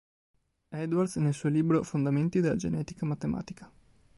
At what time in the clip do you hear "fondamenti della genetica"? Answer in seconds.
1.83-3.05